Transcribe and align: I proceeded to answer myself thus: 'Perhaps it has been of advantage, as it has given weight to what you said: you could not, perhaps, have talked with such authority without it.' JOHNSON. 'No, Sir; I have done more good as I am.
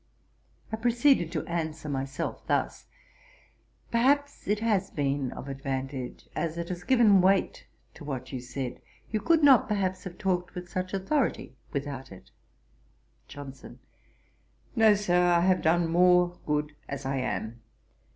I 0.71 0.77
proceeded 0.77 1.31
to 1.33 1.45
answer 1.45 1.87
myself 1.87 2.41
thus: 2.47 2.87
'Perhaps 3.91 4.47
it 4.47 4.59
has 4.59 4.89
been 4.89 5.31
of 5.31 5.47
advantage, 5.47 6.27
as 6.35 6.57
it 6.57 6.69
has 6.69 6.83
given 6.83 7.21
weight 7.21 7.67
to 7.93 8.03
what 8.03 8.33
you 8.33 8.39
said: 8.39 8.81
you 9.11 9.19
could 9.21 9.43
not, 9.43 9.67
perhaps, 9.67 10.03
have 10.05 10.17
talked 10.17 10.55
with 10.55 10.67
such 10.69 10.95
authority 10.95 11.55
without 11.71 12.11
it.' 12.11 12.31
JOHNSON. 13.27 13.77
'No, 14.75 14.95
Sir; 14.95 15.23
I 15.23 15.41
have 15.41 15.61
done 15.61 15.87
more 15.87 16.39
good 16.47 16.75
as 16.89 17.05
I 17.05 17.17
am. 17.17 17.61